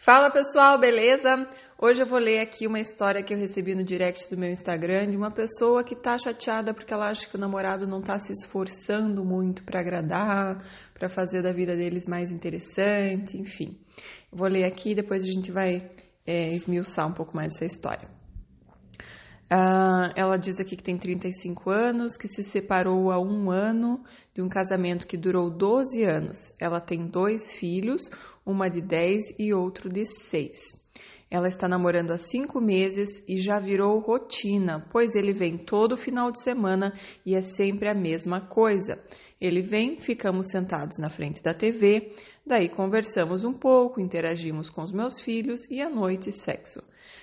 Fala 0.00 0.30
pessoal, 0.30 0.78
beleza? 0.78 1.28
Hoje 1.76 2.00
eu 2.00 2.06
vou 2.06 2.20
ler 2.20 2.38
aqui 2.38 2.68
uma 2.68 2.78
história 2.78 3.20
que 3.20 3.34
eu 3.34 3.38
recebi 3.38 3.74
no 3.74 3.82
direct 3.82 4.30
do 4.30 4.38
meu 4.38 4.48
Instagram 4.48 5.10
de 5.10 5.16
uma 5.16 5.28
pessoa 5.28 5.82
que 5.82 5.96
tá 5.96 6.16
chateada 6.16 6.72
porque 6.72 6.94
ela 6.94 7.08
acha 7.08 7.28
que 7.28 7.34
o 7.34 7.38
namorado 7.38 7.84
não 7.84 8.00
tá 8.00 8.16
se 8.16 8.32
esforçando 8.32 9.24
muito 9.24 9.64
para 9.64 9.80
agradar, 9.80 10.64
para 10.94 11.08
fazer 11.08 11.42
da 11.42 11.52
vida 11.52 11.74
deles 11.74 12.06
mais 12.06 12.30
interessante, 12.30 13.36
enfim. 13.36 13.76
Vou 14.30 14.46
ler 14.46 14.64
aqui 14.64 14.92
e 14.92 14.94
depois 14.94 15.24
a 15.24 15.26
gente 15.26 15.50
vai 15.50 15.90
é, 16.24 16.54
esmiuçar 16.54 17.04
um 17.04 17.12
pouco 17.12 17.34
mais 17.34 17.56
essa 17.56 17.64
história. 17.64 18.08
Uh, 19.50 20.12
ela 20.14 20.36
diz 20.36 20.60
aqui 20.60 20.76
que 20.76 20.82
tem 20.82 20.98
35 20.98 21.70
anos, 21.70 22.18
que 22.18 22.28
se 22.28 22.42
separou 22.42 23.10
há 23.10 23.18
um 23.18 23.50
ano 23.50 24.04
de 24.34 24.42
um 24.42 24.48
casamento 24.48 25.06
que 25.06 25.16
durou 25.16 25.48
12 25.48 26.04
anos. 26.04 26.52
Ela 26.60 26.80
tem 26.80 27.06
dois 27.06 27.50
filhos, 27.50 28.10
uma 28.48 28.70
de 28.70 28.80
10 28.80 29.34
e 29.38 29.52
outro 29.52 29.90
de 29.90 30.06
6. 30.06 30.58
Ela 31.30 31.48
está 31.48 31.68
namorando 31.68 32.10
há 32.12 32.16
cinco 32.16 32.58
meses 32.58 33.22
e 33.28 33.38
já 33.38 33.60
virou 33.60 33.98
rotina, 33.98 34.86
pois 34.90 35.14
ele 35.14 35.34
vem 35.34 35.58
todo 35.58 35.94
final 35.94 36.32
de 36.32 36.42
semana 36.42 36.94
e 37.26 37.34
é 37.34 37.42
sempre 37.42 37.86
a 37.86 37.94
mesma 37.94 38.40
coisa. 38.40 38.98
Ele 39.40 39.62
vem, 39.62 39.98
ficamos 39.98 40.48
sentados 40.48 40.98
na 40.98 41.08
frente 41.08 41.40
da 41.42 41.54
TV, 41.54 42.12
daí 42.44 42.68
conversamos 42.68 43.44
um 43.44 43.52
pouco, 43.52 44.00
interagimos 44.00 44.68
com 44.68 44.82
os 44.82 44.90
meus 44.90 45.20
filhos 45.20 45.60
e 45.70 45.80
à 45.80 45.88
noite 45.88 46.32
sexo. 46.32 46.82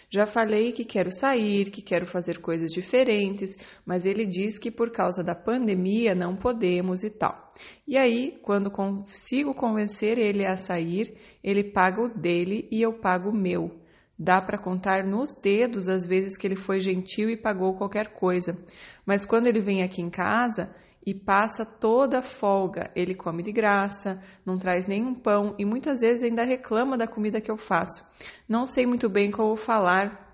Já 0.09 0.25
falei 0.25 0.71
que 0.71 0.85
quero 0.85 1.11
sair, 1.11 1.69
que 1.69 1.81
quero 1.81 2.05
fazer 2.05 2.39
coisas 2.39 2.71
diferentes, 2.71 3.55
mas 3.85 4.05
ele 4.05 4.25
diz 4.25 4.57
que 4.57 4.71
por 4.71 4.91
causa 4.91 5.23
da 5.23 5.35
pandemia 5.35 6.15
não 6.15 6.35
podemos 6.35 7.03
e 7.03 7.09
tal. 7.09 7.53
E 7.87 7.97
aí, 7.97 8.39
quando 8.41 8.71
consigo 8.71 9.53
convencer 9.53 10.17
ele 10.17 10.45
a 10.45 10.55
sair, 10.55 11.17
ele 11.43 11.63
paga 11.63 12.01
o 12.01 12.07
dele 12.07 12.67
e 12.71 12.81
eu 12.81 12.93
pago 12.93 13.29
o 13.29 13.35
meu. 13.35 13.81
Dá 14.17 14.41
para 14.41 14.57
contar 14.57 15.03
nos 15.03 15.33
dedos 15.33 15.89
as 15.89 16.05
vezes 16.05 16.37
que 16.37 16.47
ele 16.47 16.55
foi 16.55 16.79
gentil 16.79 17.29
e 17.29 17.35
pagou 17.35 17.75
qualquer 17.75 18.13
coisa. 18.13 18.57
Mas 19.05 19.25
quando 19.25 19.47
ele 19.47 19.59
vem 19.59 19.83
aqui 19.83 20.01
em 20.01 20.09
casa, 20.09 20.73
e 21.05 21.13
passa 21.13 21.65
toda 21.65 22.19
a 22.19 22.23
folga. 22.23 22.91
Ele 22.95 23.13
come 23.13 23.43
de 23.43 23.51
graça, 23.51 24.19
não 24.45 24.57
traz 24.57 24.87
nenhum 24.87 25.13
pão 25.13 25.55
e 25.59 25.65
muitas 25.65 26.01
vezes 26.01 26.23
ainda 26.23 26.43
reclama 26.43 26.97
da 26.97 27.07
comida 27.07 27.39
que 27.39 27.51
eu 27.51 27.57
faço. 27.57 28.03
Não 28.49 28.65
sei 28.65 28.85
muito 28.85 29.07
bem 29.07 29.29
como 29.29 29.55
falar 29.55 30.25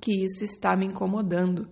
que 0.00 0.24
isso 0.24 0.44
está 0.44 0.76
me 0.76 0.86
incomodando. 0.86 1.68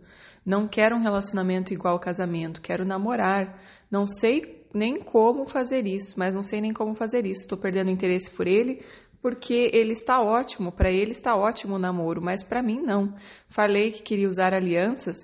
Não 0.47 0.67
quero 0.67 0.97
um 0.97 1.03
relacionamento 1.03 1.75
igual 1.75 1.95
ao 1.95 2.01
casamento, 2.01 2.63
quero 2.63 2.85
namorar. 2.85 3.61
Não 3.91 4.07
sei 4.07 4.67
nem 4.73 5.01
como 5.01 5.47
fazer 5.47 5.87
isso, 5.87 6.15
mas 6.17 6.35
não 6.35 6.43
sei 6.43 6.61
nem 6.61 6.73
como 6.73 6.95
fazer 6.95 7.27
isso. 7.27 7.43
Estou 7.43 7.59
perdendo 7.59 7.91
interesse 7.91 8.31
por 8.31 8.47
ele, 8.47 8.83
porque 9.23 9.71
ele 9.73 9.93
está 9.93 10.21
ótimo, 10.21 10.73
para 10.73 10.91
ele 10.91 11.13
está 11.13 11.37
ótimo 11.37 11.75
o 11.75 11.79
namoro, 11.79 12.23
mas 12.23 12.43
para 12.43 12.63
mim 12.63 12.81
não. 12.81 13.15
Falei 13.49 13.93
que 13.93 14.03
queria 14.03 14.29
usar 14.29 14.55
alianças 14.55 15.17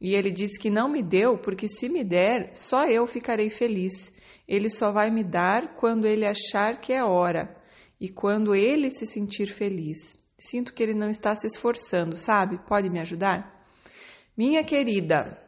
e 0.00 0.14
ele 0.14 0.30
disse 0.30 0.58
que 0.58 0.70
não 0.70 0.88
me 0.88 1.02
deu, 1.02 1.38
porque 1.38 1.68
se 1.68 1.88
me 1.88 2.02
der, 2.02 2.50
só 2.52 2.84
eu 2.86 3.06
ficarei 3.06 3.50
feliz. 3.50 4.12
Ele 4.46 4.68
só 4.68 4.90
vai 4.90 5.10
me 5.10 5.24
dar 5.24 5.74
quando 5.74 6.06
ele 6.06 6.26
achar 6.26 6.78
que 6.80 6.92
é 6.92 7.02
hora 7.02 7.56
e 8.00 8.08
quando 8.08 8.54
ele 8.54 8.90
se 8.90 9.06
sentir 9.06 9.46
feliz. 9.46 10.16
Sinto 10.38 10.74
que 10.74 10.82
ele 10.82 10.94
não 10.94 11.08
está 11.08 11.34
se 11.34 11.46
esforçando, 11.46 12.16
sabe? 12.16 12.58
Pode 12.66 12.90
me 12.90 13.00
ajudar? 13.00 13.64
Minha 14.36 14.64
querida, 14.64 15.38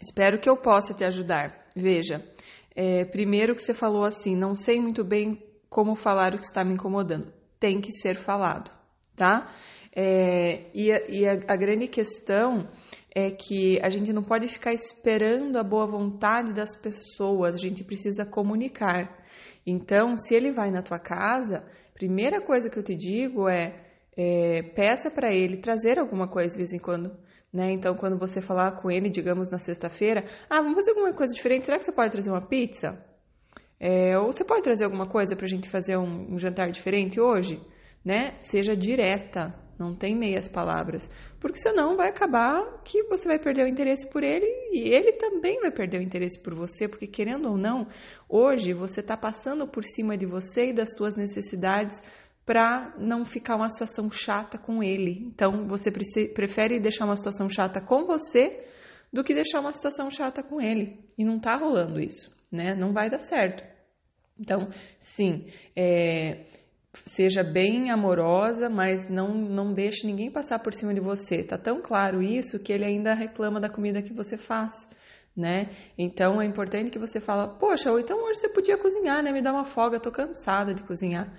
espero 0.00 0.38
que 0.38 0.48
eu 0.48 0.56
possa 0.56 0.94
te 0.94 1.04
ajudar. 1.04 1.66
Veja, 1.76 2.24
é, 2.74 3.04
primeiro 3.04 3.54
que 3.54 3.60
você 3.60 3.74
falou 3.74 4.04
assim, 4.04 4.36
não 4.36 4.54
sei 4.54 4.80
muito 4.80 5.04
bem 5.04 5.36
como 5.72 5.96
falar 5.96 6.34
o 6.34 6.38
que 6.38 6.44
está 6.44 6.62
me 6.62 6.74
incomodando. 6.74 7.32
Tem 7.58 7.80
que 7.80 7.90
ser 7.90 8.22
falado, 8.22 8.70
tá? 9.16 9.50
É, 9.96 10.66
e, 10.74 10.92
a, 10.92 11.08
e 11.08 11.26
a, 11.26 11.32
a 11.48 11.56
grande 11.56 11.88
questão 11.88 12.68
é 13.14 13.30
que 13.30 13.80
a 13.82 13.88
gente 13.88 14.12
não 14.12 14.22
pode 14.22 14.48
ficar 14.48 14.74
esperando 14.74 15.58
a 15.58 15.64
boa 15.64 15.86
vontade 15.86 16.52
das 16.52 16.76
pessoas, 16.76 17.54
a 17.54 17.58
gente 17.58 17.82
precisa 17.82 18.26
comunicar. 18.26 19.18
Então, 19.66 20.18
se 20.18 20.34
ele 20.34 20.52
vai 20.52 20.70
na 20.70 20.82
tua 20.82 20.98
casa, 20.98 21.64
primeira 21.94 22.42
coisa 22.42 22.68
que 22.68 22.78
eu 22.78 22.82
te 22.82 22.94
digo 22.94 23.48
é, 23.48 23.74
é 24.14 24.62
peça 24.74 25.10
para 25.10 25.32
ele 25.32 25.56
trazer 25.56 25.98
alguma 25.98 26.28
coisa 26.28 26.50
de 26.50 26.58
vez 26.58 26.72
em 26.74 26.78
quando. 26.78 27.16
Né? 27.50 27.72
Então, 27.72 27.94
quando 27.94 28.18
você 28.18 28.42
falar 28.42 28.72
com 28.72 28.90
ele, 28.90 29.08
digamos 29.08 29.48
na 29.48 29.58
sexta-feira, 29.58 30.24
ah, 30.50 30.60
vamos 30.60 30.74
fazer 30.74 30.90
alguma 30.90 31.12
coisa 31.14 31.32
diferente, 31.32 31.64
será 31.64 31.78
que 31.78 31.84
você 31.84 31.92
pode 31.92 32.10
trazer 32.10 32.30
uma 32.30 32.46
pizza? 32.46 33.11
É, 33.84 34.16
ou 34.16 34.32
você 34.32 34.44
pode 34.44 34.62
trazer 34.62 34.84
alguma 34.84 35.08
coisa 35.08 35.34
para 35.34 35.44
a 35.44 35.48
gente 35.48 35.68
fazer 35.68 35.96
um, 35.96 36.34
um, 36.34 36.38
jantar 36.38 36.70
diferente 36.70 37.20
hoje? 37.20 37.60
Né? 38.04 38.36
Seja 38.38 38.76
direta, 38.76 39.52
não 39.76 39.92
tem 39.92 40.14
meias 40.14 40.46
palavras, 40.46 41.10
porque 41.40 41.58
senão 41.58 41.96
vai 41.96 42.08
acabar 42.08 42.80
que 42.84 43.02
você 43.08 43.26
vai 43.26 43.40
perder 43.40 43.64
o 43.64 43.68
interesse 43.68 44.08
por 44.08 44.22
ele 44.22 44.46
e 44.70 44.88
ele 44.88 45.14
também 45.14 45.58
vai 45.60 45.72
perder 45.72 45.98
o 45.98 46.02
interesse 46.02 46.40
por 46.40 46.54
você, 46.54 46.86
porque 46.86 47.08
querendo 47.08 47.48
ou 47.48 47.56
não, 47.56 47.88
hoje 48.28 48.72
você 48.72 49.00
está 49.00 49.16
passando 49.16 49.66
por 49.66 49.82
cima 49.82 50.16
de 50.16 50.26
você 50.26 50.68
e 50.68 50.72
das 50.72 50.90
suas 50.96 51.16
necessidades 51.16 52.00
para 52.46 52.94
não 52.98 53.24
ficar 53.24 53.56
uma 53.56 53.68
situação 53.68 54.08
chata 54.12 54.58
com 54.58 54.80
ele. 54.80 55.26
Então 55.26 55.66
você 55.66 55.90
prefere 55.90 56.78
deixar 56.78 57.04
uma 57.04 57.16
situação 57.16 57.50
chata 57.50 57.80
com 57.80 58.04
você 58.04 58.64
do 59.12 59.24
que 59.24 59.34
deixar 59.34 59.58
uma 59.58 59.72
situação 59.72 60.08
chata 60.08 60.40
com 60.40 60.60
ele. 60.60 61.00
E 61.18 61.24
não 61.24 61.38
está 61.38 61.56
rolando 61.56 61.98
isso, 61.98 62.30
né? 62.52 62.74
Não 62.74 62.92
vai 62.92 63.08
dar 63.08 63.18
certo. 63.18 63.64
Então, 64.38 64.68
sim, 65.00 65.46
é, 65.74 66.44
seja 67.04 67.42
bem 67.42 67.90
amorosa, 67.90 68.68
mas 68.68 69.08
não, 69.08 69.34
não 69.34 69.72
deixe 69.72 70.06
ninguém 70.06 70.30
passar 70.30 70.58
por 70.58 70.74
cima 70.74 70.92
de 70.92 71.00
você. 71.00 71.42
Tá 71.42 71.56
tão 71.56 71.80
claro 71.80 72.22
isso 72.22 72.58
que 72.58 72.72
ele 72.72 72.84
ainda 72.84 73.14
reclama 73.14 73.60
da 73.60 73.68
comida 73.68 74.02
que 74.02 74.12
você 74.12 74.36
faz, 74.36 74.88
né? 75.34 75.70
Então 75.96 76.40
é 76.40 76.44
importante 76.44 76.90
que 76.90 76.98
você 76.98 77.20
fala, 77.20 77.48
poxa, 77.48 77.90
então 77.98 78.22
hoje 78.24 78.40
você 78.40 78.48
podia 78.48 78.76
cozinhar, 78.76 79.22
né? 79.22 79.32
Me 79.32 79.42
dá 79.42 79.52
uma 79.52 79.64
folga, 79.64 79.98
tô 79.98 80.10
cansada 80.10 80.74
de 80.74 80.82
cozinhar. 80.82 81.32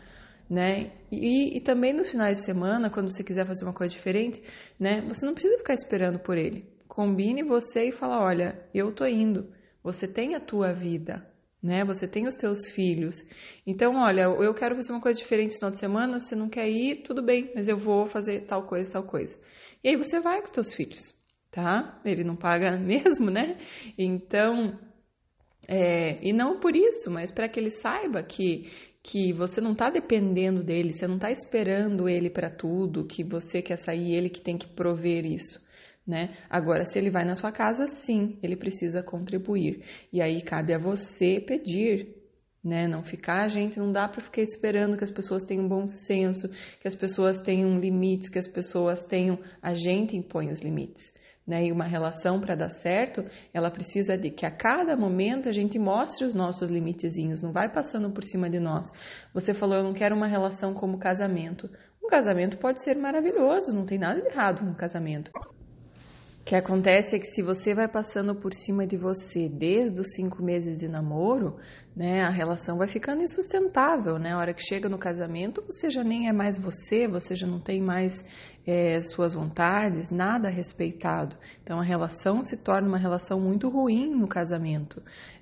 Né? 0.50 0.92
E, 1.10 1.58
e 1.58 1.62
também 1.62 1.94
nos 1.94 2.10
finais 2.10 2.40
de 2.40 2.44
semana, 2.44 2.90
quando 2.90 3.10
você 3.10 3.24
quiser 3.24 3.46
fazer 3.46 3.64
uma 3.64 3.74
coisa 3.74 3.94
diferente, 3.94 4.44
né? 4.80 5.02
Você 5.08 5.26
não 5.26 5.34
precisa 5.34 5.58
ficar 5.58 5.74
esperando 5.74 6.20
por 6.20 6.38
ele. 6.38 6.68
Combine 6.88 7.44
você 7.44 7.88
e 7.88 7.92
fala, 7.92 8.22
olha, 8.22 8.60
eu 8.74 8.92
tô 8.92 9.06
indo. 9.06 9.48
Você 9.84 10.08
tem 10.08 10.34
a 10.34 10.40
tua 10.40 10.74
vida, 10.74 11.28
né? 11.62 11.84
Você 11.84 12.08
tem 12.08 12.26
os 12.26 12.36
teus 12.36 12.70
filhos. 12.70 13.18
Então, 13.68 13.96
olha, 13.98 14.24
eu 14.24 14.54
quero 14.54 14.76
fazer 14.76 14.94
uma 14.94 15.02
coisa 15.02 15.20
diferente 15.20 15.52
no 15.52 15.58
final 15.58 15.72
de 15.72 15.80
semana, 15.80 16.20
você 16.20 16.36
não 16.36 16.50
quer 16.50 16.70
ir, 16.70 17.04
tudo 17.04 17.22
bem, 17.22 17.52
mas 17.54 17.68
eu 17.68 17.78
vou 17.78 18.06
fazer 18.08 18.42
tal 18.42 18.64
coisa, 18.64 18.94
tal 18.94 19.04
coisa. 19.04 19.38
E 19.84 19.90
aí 19.90 19.98
você 19.98 20.20
vai 20.20 20.40
com 20.40 20.46
os 20.46 20.52
teus 20.52 20.74
filhos, 20.74 21.14
tá? 21.52 22.00
Ele 22.06 22.24
não 22.24 22.36
paga 22.36 22.76
mesmo, 22.80 23.30
né? 23.30 23.58
Então, 23.98 24.80
é, 25.68 26.18
e 26.26 26.32
não 26.32 26.60
por 26.60 26.76
isso, 26.76 27.12
mas 27.12 27.32
para 27.32 27.50
que 27.50 27.60
ele 27.60 27.72
saiba 27.72 28.24
que 28.24 28.72
que 29.06 29.34
você 29.34 29.60
não 29.60 29.74
está 29.74 29.90
dependendo 29.90 30.64
dele, 30.64 30.94
você 30.94 31.06
não 31.06 31.16
está 31.16 31.30
esperando 31.30 32.08
ele 32.08 32.30
para 32.30 32.50
tudo, 32.50 33.06
que 33.06 33.22
você 33.22 33.62
quer 33.62 33.76
sair, 33.76 34.16
ele 34.16 34.30
que 34.30 34.40
tem 34.40 34.58
que 34.58 34.66
prover 34.66 35.26
isso 35.26 35.63
né? 36.06 36.30
Agora, 36.50 36.86
se 36.86 37.00
ele 37.00 37.10
vai 37.10 37.24
na 37.24 37.36
sua 37.36 37.52
casa, 37.52 37.88
sim, 37.88 38.38
ele 38.44 38.56
precisa 38.56 39.02
contribuir. 39.02 39.84
E 40.12 40.22
aí 40.22 40.42
cabe 40.42 40.74
a 40.74 40.78
você 40.78 41.40
pedir, 41.40 42.16
né? 42.64 42.88
Não 42.88 43.04
ficar, 43.04 43.48
gente, 43.50 43.80
não 43.80 43.92
dá 43.92 44.08
para 44.08 44.22
ficar 44.22 44.42
esperando 44.42 44.98
que 44.98 45.04
as 45.04 45.12
pessoas 45.12 45.44
tenham 45.44 45.68
bom 45.68 45.88
senso, 45.88 46.50
que 46.80 46.88
as 46.88 46.96
pessoas 46.96 47.40
tenham 47.40 47.80
limites, 47.80 48.30
que 48.30 48.40
as 48.40 48.48
pessoas 48.48 49.04
tenham. 49.04 49.40
A 49.62 49.74
gente 49.74 50.16
impõe 50.16 50.50
os 50.52 50.62
limites. 50.62 51.14
Né? 51.46 51.66
E 51.66 51.72
uma 51.74 51.84
relação 51.84 52.40
para 52.40 52.56
dar 52.56 52.70
certo, 52.70 53.26
ela 53.54 53.70
precisa 53.70 54.18
de 54.18 54.30
que 54.30 54.46
a 54.46 54.52
cada 54.52 54.96
momento 54.96 55.50
a 55.50 55.52
gente 55.52 55.78
mostre 55.78 56.26
os 56.26 56.34
nossos 56.34 56.70
limitezinhos, 56.70 57.42
não 57.42 57.52
vai 57.52 57.70
passando 57.70 58.10
por 58.12 58.24
cima 58.24 58.50
de 58.50 58.62
nós. 58.62 58.90
Você 59.34 59.54
falou, 59.54 59.78
eu 59.78 59.84
não 59.84 59.94
quero 59.94 60.16
uma 60.16 60.28
relação 60.28 60.74
como 60.74 60.98
casamento. 60.98 61.70
Um 62.02 62.08
casamento 62.08 62.58
pode 62.58 62.82
ser 62.82 62.96
maravilhoso, 62.96 63.74
não 63.74 63.86
tem 63.86 63.98
nada 63.98 64.22
de 64.22 64.28
errado 64.28 64.64
no 64.64 64.74
casamento. 64.74 65.32
O 66.44 66.46
que 66.46 66.58
acontece 66.58 67.16
é 67.16 67.20
que 67.20 67.26
se 67.26 67.42
você 67.42 67.74
vai 67.74 67.88
passando 67.88 68.36
por 68.36 68.54
cima 68.54 68.86
de 68.86 68.98
você 68.98 69.48
desde 69.48 70.02
os 70.02 70.12
cinco 70.12 70.44
meses 70.44 70.78
de 70.78 70.90
namoro, 70.90 71.56
né, 71.96 72.24
a 72.24 72.30
relação 72.30 72.78
vai 72.78 72.88
ficando 72.88 73.22
insustentável, 73.22 74.18
né? 74.18 74.34
A 74.34 74.38
hora 74.38 74.54
que 74.54 74.64
chega 74.64 74.90
no 74.90 74.98
casamento, 74.98 75.64
você 75.66 75.92
já 75.92 76.04
nem 76.04 76.28
é 76.28 76.34
mais 76.34 76.58
você, 76.58 77.08
você 77.08 77.36
já 77.36 77.46
não 77.46 77.60
tem 77.60 77.82
mais 77.82 78.26
é, 78.66 79.02
suas 79.02 79.34
vontades, 79.34 80.10
nada 80.10 80.50
respeitado. 80.50 81.38
Então 81.62 81.80
a 81.80 81.84
relação 81.84 82.44
se 82.44 82.58
torna 82.58 82.88
uma 82.88 82.98
relação 82.98 83.40
muito 83.40 83.70
ruim 83.70 84.10
no 84.10 84.28
casamento. 84.28 85.02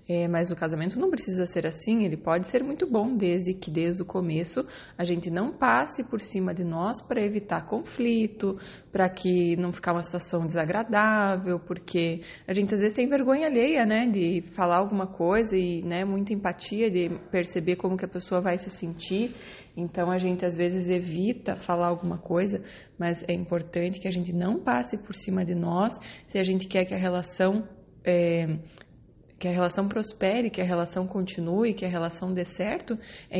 É, 0.09 0.27
mas 0.27 0.51
o 0.51 0.55
casamento 0.57 0.99
não 0.99 1.09
precisa 1.09 1.45
ser 1.45 1.65
assim, 1.65 2.03
ele 2.03 2.17
pode 2.17 2.45
ser 2.45 2.61
muito 2.63 2.85
bom 2.85 3.15
desde 3.15 3.53
que 3.53 3.71
desde 3.71 4.01
o 4.01 4.05
começo 4.05 4.67
a 4.97 5.05
gente 5.05 5.29
não 5.29 5.53
passe 5.53 6.03
por 6.03 6.19
cima 6.19 6.53
de 6.53 6.65
nós 6.65 6.99
para 6.99 7.21
evitar 7.23 7.65
conflito, 7.65 8.59
para 8.91 9.07
que 9.07 9.55
não 9.55 9.71
ficar 9.71 9.93
uma 9.93 10.03
situação 10.03 10.45
desagradável, 10.45 11.59
porque 11.59 12.23
a 12.45 12.51
gente 12.51 12.73
às 12.73 12.81
vezes 12.81 12.93
tem 12.93 13.07
vergonha 13.07 13.47
alheia, 13.47 13.85
né, 13.85 14.05
de 14.05 14.41
falar 14.53 14.77
alguma 14.77 15.07
coisa 15.07 15.55
e, 15.55 15.81
né, 15.83 16.03
muita 16.03 16.33
empatia, 16.41 16.89
de 16.89 17.09
perceber 17.29 17.75
como 17.75 17.95
que 17.95 18.03
a 18.03 18.07
pessoa 18.07 18.41
vai 18.41 18.57
se 18.57 18.71
sentir. 18.71 19.35
Então 19.77 20.09
a 20.09 20.17
gente 20.17 20.43
às 20.43 20.55
vezes 20.55 20.89
evita 20.89 21.55
falar 21.55 21.87
alguma 21.87 22.17
coisa, 22.17 22.63
mas 22.97 23.23
é 23.27 23.33
importante 23.33 23.99
que 23.99 24.07
a 24.07 24.11
gente 24.11 24.33
não 24.33 24.59
passe 24.59 24.97
por 24.97 25.13
cima 25.13 25.45
de 25.45 25.53
nós 25.53 25.93
se 26.25 26.39
a 26.39 26.43
gente 26.43 26.67
quer 26.67 26.85
que 26.85 26.93
a 26.93 26.97
relação 26.97 27.67
é, 28.03 28.57
que 29.41 29.47
a 29.47 29.51
relação 29.51 29.87
prospere, 29.87 30.51
que 30.51 30.61
a 30.61 30.63
relação 30.63 31.07
continue, 31.07 31.73
que 31.73 31.83
a 31.83 31.89
relação 31.89 32.31
dê 32.31 32.45
certo, 32.45 32.95
é 33.27 33.39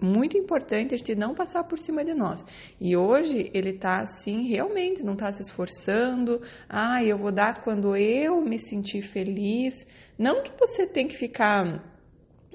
muito 0.00 0.38
importante 0.38 0.94
a 0.94 0.96
gente 0.96 1.14
não 1.14 1.34
passar 1.34 1.64
por 1.64 1.78
cima 1.78 2.02
de 2.02 2.14
nós. 2.14 2.42
E 2.80 2.96
hoje 2.96 3.50
ele 3.52 3.70
está 3.70 4.00
assim, 4.00 4.48
realmente, 4.48 5.02
não 5.02 5.12
está 5.12 5.30
se 5.30 5.42
esforçando. 5.42 6.40
Ah, 6.66 7.04
eu 7.04 7.18
vou 7.18 7.30
dar 7.30 7.62
quando 7.62 7.94
eu 7.94 8.40
me 8.40 8.58
sentir 8.58 9.02
feliz. 9.02 9.86
Não 10.18 10.42
que 10.42 10.52
você 10.58 10.86
tem 10.86 11.06
que 11.06 11.18
ficar 11.18 11.91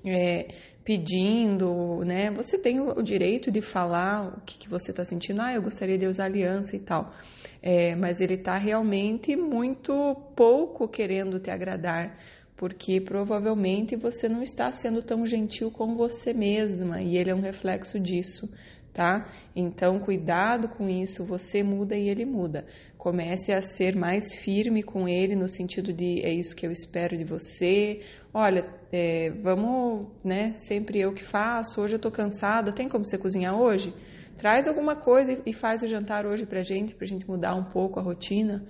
é, 0.05 0.47
pedindo, 0.83 2.03
né? 2.05 2.31
Você 2.31 2.57
tem 2.57 2.79
o, 2.79 3.01
direito 3.01 3.51
de 3.51 3.61
falar 3.61 4.37
o 4.37 4.41
que, 4.41 4.57
que 4.57 4.69
você 4.69 4.91
está 4.91 5.03
sentindo. 5.03 5.41
Ah, 5.41 5.53
eu 5.53 5.61
gostaria 5.61 5.97
de 5.97 6.07
usar 6.07 6.25
aliança 6.25 6.75
e 6.75 6.79
tal. 6.79 7.13
É, 7.61 7.95
mas 7.95 8.21
ele 8.21 8.35
está 8.35 8.57
realmente 8.57 9.35
muito 9.35 10.15
pouco 10.35 10.87
querendo 10.87 11.39
te 11.39 11.49
agradar 11.49 12.17
porque 12.57 12.99
provavelmente 12.99 13.95
você 13.95 14.27
não 14.27 14.41
está 14.41 14.71
sendo 14.71 15.03
tão 15.03 15.27
gentil 15.27 15.69
com 15.69 15.95
você 15.95 16.33
mesma 16.33 17.01
e 17.01 17.15
ele 17.15 17.29
é 17.29 17.35
um 17.35 17.39
reflexo 17.39 17.99
disso, 17.99 18.51
tá? 18.93 19.27
Então, 19.55 19.99
cuidado 19.99 20.69
com 20.69 20.89
isso, 20.89 21.25
você 21.25 21.61
muda 21.61 21.95
e 21.95 22.09
ele 22.09 22.25
muda. 22.25 22.65
Comece 22.97 23.53
a 23.53 23.61
ser 23.61 23.95
mais 23.95 24.33
firme 24.43 24.83
com 24.83 25.07
ele 25.07 25.35
no 25.35 25.47
sentido 25.47 25.93
de 25.93 26.21
é 26.23 26.33
isso 26.33 26.55
que 26.55 26.65
eu 26.65 26.71
espero 26.71 27.17
de 27.17 27.23
você. 27.23 28.01
Olha, 28.33 28.65
é, 28.91 29.29
vamos, 29.29 30.07
né? 30.23 30.53
Sempre 30.53 30.99
eu 30.99 31.13
que 31.13 31.23
faço. 31.23 31.81
Hoje 31.81 31.95
eu 31.95 31.99
tô 31.99 32.11
cansada. 32.11 32.71
Tem 32.71 32.89
como 32.89 33.05
você 33.05 33.17
cozinhar 33.17 33.55
hoje? 33.55 33.93
Traz 34.37 34.67
alguma 34.67 34.95
coisa 34.95 35.41
e 35.45 35.53
faz 35.53 35.81
o 35.81 35.87
jantar 35.87 36.25
hoje 36.25 36.45
pra 36.45 36.61
gente, 36.61 36.93
pra 36.93 37.07
gente 37.07 37.27
mudar 37.27 37.55
um 37.55 37.65
pouco 37.65 37.99
a 37.99 38.03
rotina. 38.03 38.65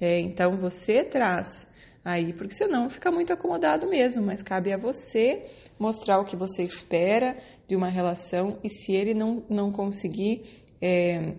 É, 0.00 0.18
então 0.20 0.56
você 0.56 1.04
traz 1.04 1.66
aí, 2.04 2.32
porque 2.32 2.54
senão 2.54 2.90
fica 2.90 3.10
muito 3.10 3.32
acomodado 3.32 3.88
mesmo, 3.88 4.22
mas 4.22 4.42
cabe 4.42 4.72
a 4.72 4.76
você 4.76 5.46
mostrar 5.78 6.18
o 6.18 6.24
que 6.24 6.36
você 6.36 6.62
espera 6.62 7.36
de 7.68 7.76
uma 7.76 7.88
relação 7.88 8.58
e 8.62 8.68
se 8.68 8.92
ele 8.92 9.14
não, 9.14 9.44
não 9.48 9.70
conseguir 9.70 10.42
é, 10.80 11.34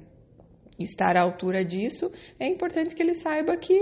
estar 0.79 1.17
à 1.17 1.21
altura 1.21 1.63
disso, 1.63 2.11
é 2.39 2.47
importante 2.47 2.95
que 2.95 3.03
ele 3.03 3.13
saiba 3.13 3.57
que 3.57 3.77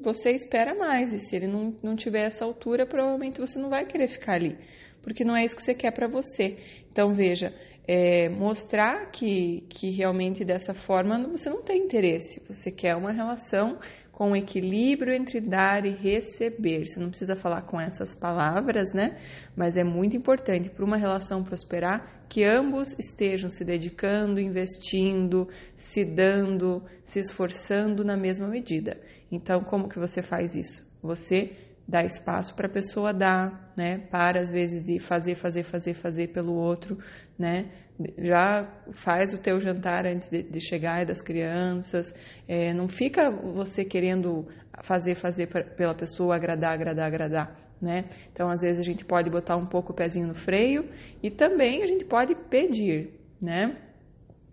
você 0.00 0.30
espera 0.30 0.74
mais 0.74 1.12
e 1.12 1.18
se 1.18 1.36
ele 1.36 1.46
não, 1.46 1.72
não 1.82 1.96
tiver 1.96 2.26
essa 2.26 2.44
altura, 2.44 2.86
provavelmente 2.86 3.40
você 3.40 3.58
não 3.58 3.70
vai 3.70 3.86
querer 3.86 4.08
ficar 4.08 4.34
ali, 4.34 4.58
porque 5.02 5.24
não 5.24 5.36
é 5.36 5.44
isso 5.44 5.56
que 5.56 5.62
você 5.62 5.74
quer 5.74 5.92
para 5.92 6.08
você. 6.08 6.56
Então, 6.90 7.14
veja, 7.14 7.54
é, 7.86 8.28
mostrar 8.28 9.10
que, 9.10 9.64
que 9.68 9.90
realmente 9.90 10.44
dessa 10.44 10.74
forma 10.74 11.18
você 11.28 11.50
não 11.50 11.62
tem 11.62 11.82
interesse, 11.84 12.42
você 12.48 12.70
quer 12.70 12.96
uma 12.96 13.12
relação 13.12 13.78
com 14.14 14.36
equilíbrio 14.36 15.12
entre 15.12 15.40
dar 15.40 15.84
e 15.84 15.90
receber. 15.90 16.86
Você 16.86 17.00
não 17.00 17.08
precisa 17.08 17.34
falar 17.34 17.62
com 17.62 17.80
essas 17.80 18.14
palavras, 18.14 18.92
né? 18.94 19.18
Mas 19.56 19.76
é 19.76 19.82
muito 19.82 20.16
importante 20.16 20.70
para 20.70 20.84
uma 20.84 20.96
relação 20.96 21.42
prosperar 21.42 22.24
que 22.28 22.44
ambos 22.44 22.96
estejam 22.98 23.50
se 23.50 23.64
dedicando, 23.64 24.40
investindo, 24.40 25.48
se 25.76 26.04
dando, 26.04 26.82
se 27.04 27.18
esforçando 27.18 28.04
na 28.04 28.16
mesma 28.16 28.46
medida. 28.46 29.00
Então, 29.30 29.60
como 29.62 29.88
que 29.88 29.98
você 29.98 30.22
faz 30.22 30.54
isso? 30.54 30.94
Você 31.02 31.52
dá 31.86 32.02
espaço 32.02 32.54
para 32.54 32.66
a 32.66 32.70
pessoa 32.70 33.12
dar, 33.12 33.72
né? 33.76 33.98
Para 34.10 34.40
às 34.40 34.50
vezes 34.50 34.82
de 34.82 34.98
fazer, 34.98 35.34
fazer, 35.34 35.62
fazer, 35.62 35.94
fazer 35.94 36.28
pelo 36.28 36.54
outro, 36.54 36.98
né? 37.38 37.70
Já 38.18 38.68
faz 38.92 39.32
o 39.32 39.38
teu 39.38 39.60
jantar 39.60 40.06
antes 40.06 40.28
de, 40.28 40.42
de 40.42 40.60
chegar 40.60 41.04
das 41.04 41.22
crianças. 41.22 42.12
É, 42.48 42.72
não 42.72 42.88
fica 42.88 43.30
você 43.30 43.84
querendo 43.84 44.48
fazer, 44.82 45.14
fazer 45.14 45.46
pra, 45.46 45.62
pela 45.62 45.94
pessoa, 45.94 46.34
agradar, 46.34 46.72
agradar, 46.72 47.06
agradar, 47.06 47.56
né? 47.80 48.06
Então 48.32 48.48
às 48.48 48.62
vezes 48.62 48.80
a 48.80 48.84
gente 48.84 49.04
pode 49.04 49.30
botar 49.30 49.56
um 49.56 49.66
pouco 49.66 49.92
o 49.92 49.94
pezinho 49.94 50.26
no 50.26 50.34
freio 50.34 50.88
e 51.22 51.30
também 51.30 51.82
a 51.82 51.86
gente 51.86 52.04
pode 52.04 52.34
pedir, 52.34 53.10
né? 53.40 53.76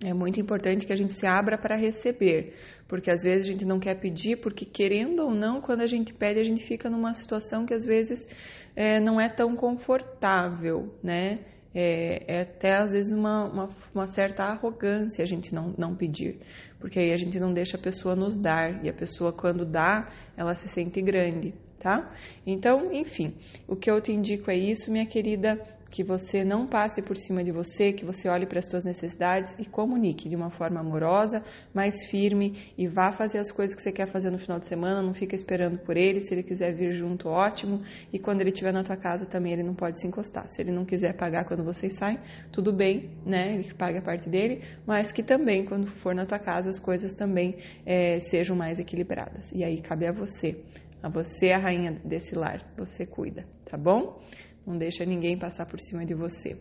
É 0.03 0.13
muito 0.13 0.39
importante 0.39 0.86
que 0.86 0.92
a 0.92 0.95
gente 0.95 1.13
se 1.13 1.27
abra 1.27 1.59
para 1.59 1.75
receber, 1.75 2.56
porque 2.88 3.12
às 3.12 3.21
vezes 3.21 3.48
a 3.48 3.51
gente 3.51 3.65
não 3.65 3.80
quer 3.80 3.95
pedir, 4.00 4.38
porque 4.38 4.65
querendo 4.65 5.19
ou 5.19 5.31
não, 5.31 5.62
quando 5.62 5.81
a 5.81 5.88
gente 5.88 6.12
pede, 6.12 6.39
a 6.39 6.44
gente 6.44 6.65
fica 6.65 6.89
numa 6.89 7.13
situação 7.13 7.68
que 7.68 7.74
às 7.74 7.86
vezes 7.86 8.27
é, 8.75 9.00
não 9.00 9.21
é 9.21 9.30
tão 9.30 9.56
confortável, 9.56 10.92
né? 11.03 11.39
É, 11.74 12.24
é 12.27 12.42
até 12.42 12.77
às 12.77 12.92
vezes 12.92 13.13
uma, 13.13 13.45
uma, 13.45 13.69
uma, 13.94 14.07
certa 14.07 14.44
arrogância 14.44 15.24
a 15.24 15.25
gente 15.25 15.53
não, 15.56 15.74
não 15.77 15.95
pedir, 15.95 16.39
porque 16.80 17.00
aí 17.00 17.13
a 17.13 17.15
gente 17.15 17.39
não 17.39 17.54
deixa 17.54 17.77
a 17.77 17.80
pessoa 17.80 18.15
nos 18.15 18.36
dar, 18.36 18.83
e 18.83 18.89
a 18.89 18.94
pessoa 18.94 19.31
quando 19.31 19.63
dá, 19.63 20.09
ela 20.36 20.54
se 20.56 20.68
sente 20.68 21.00
grande, 21.01 21.54
tá? 21.80 22.12
Então, 22.45 22.92
enfim, 22.92 23.36
o 23.68 23.75
que 23.75 23.89
eu 23.89 24.01
te 24.01 24.12
indico 24.12 24.51
é 24.51 24.57
isso, 24.57 24.92
minha 24.92 25.06
querida 25.06 25.62
que 25.92 26.04
você 26.04 26.44
não 26.44 26.66
passe 26.66 27.02
por 27.02 27.18
cima 27.18 27.44
de 27.44 27.52
você, 27.52 27.92
que 27.92 28.06
você 28.06 28.30
olhe 28.30 28.46
para 28.46 28.60
as 28.60 28.66
suas 28.66 28.86
necessidades 28.86 29.54
e 29.60 29.66
comunique 29.66 30.30
de 30.30 30.36
uma 30.38 30.50
forma 30.50 30.80
amorosa, 30.80 31.44
mais 31.74 32.06
firme 32.10 32.72
e 32.78 32.88
vá 32.88 33.12
fazer 33.12 33.40
as 33.40 33.52
coisas 33.52 33.76
que 33.76 33.82
você 33.82 33.92
quer 33.92 34.08
fazer 34.08 34.32
no 34.32 34.40
final 34.40 34.58
de 34.58 34.68
semana, 34.68 35.02
não 35.02 35.14
fica 35.14 35.36
esperando 35.36 35.78
por 35.78 35.98
ele, 35.98 36.22
se 36.22 36.34
ele 36.34 36.44
quiser 36.44 36.74
vir 36.74 36.94
junto, 36.94 37.28
ótimo, 37.28 37.82
e 38.12 38.18
quando 38.18 38.40
ele 38.40 38.52
estiver 38.52 38.72
na 38.72 38.84
tua 38.84 38.96
casa 38.96 39.26
também 39.26 39.52
ele 39.52 39.64
não 39.64 39.76
pode 39.76 40.00
se 40.00 40.08
encostar. 40.08 40.48
Se 40.48 40.62
ele 40.62 40.72
não 40.72 40.86
quiser 40.86 41.14
pagar 41.14 41.44
quando 41.44 41.64
vocês 41.64 41.94
saem, 41.94 42.18
tudo 42.52 42.72
bem, 42.72 43.12
né? 43.26 43.56
Ele 43.56 43.74
paga 43.74 44.00
a 44.00 44.02
parte 44.02 44.30
dele, 44.30 44.62
mas 44.88 45.12
que 45.12 45.22
também 45.22 45.66
quando 45.66 45.88
for 45.88 46.16
na 46.16 46.26
tua 46.26 46.40
casa 46.40 46.70
as 46.70 46.80
coisas 46.80 47.14
também 47.14 47.58
é, 47.86 48.18
sejam 48.22 48.56
mais 48.56 48.80
equilibradas. 48.80 49.52
E 49.52 49.62
aí 49.62 49.82
cabe 49.82 50.08
a 50.08 50.14
você, 50.14 50.58
a 51.04 51.10
você 51.10 51.52
a 51.52 51.58
rainha 51.58 52.00
desse 52.06 52.34
lar, 52.34 52.62
você 52.78 53.06
cuida, 53.06 53.46
tá 53.66 53.76
bom? 53.76 54.22
Não 54.66 54.78
deixa 54.78 55.06
ninguém 55.06 55.38
passar 55.38 55.66
por 55.66 55.80
cima 55.80 56.06
de 56.06 56.13
você. 56.13 56.58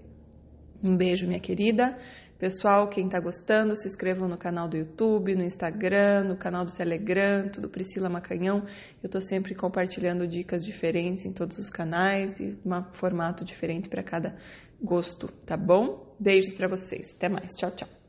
Um 0.82 0.96
beijo, 0.96 1.26
minha 1.26 1.40
querida. 1.40 1.96
Pessoal, 2.38 2.88
quem 2.88 3.04
está 3.04 3.20
gostando, 3.20 3.76
se 3.76 3.86
inscrevam 3.86 4.26
no 4.26 4.38
canal 4.38 4.66
do 4.66 4.74
YouTube, 4.74 5.34
no 5.34 5.44
Instagram, 5.44 6.24
no 6.24 6.36
canal 6.38 6.64
do 6.64 6.72
Telegram, 6.72 7.50
tudo 7.50 7.68
Priscila 7.68 8.08
Macanhão. 8.08 8.64
Eu 9.02 9.08
estou 9.08 9.20
sempre 9.20 9.54
compartilhando 9.54 10.26
dicas 10.26 10.64
diferentes 10.64 11.26
em 11.26 11.34
todos 11.34 11.58
os 11.58 11.68
canais 11.68 12.32
e 12.40 12.56
um 12.64 12.82
formato 12.94 13.44
diferente 13.44 13.90
para 13.90 14.02
cada 14.02 14.36
gosto, 14.82 15.28
tá 15.44 15.54
bom? 15.54 16.16
Beijos 16.18 16.54
para 16.54 16.66
vocês. 16.66 17.14
Até 17.14 17.28
mais. 17.28 17.54
Tchau, 17.54 17.70
tchau. 17.72 17.99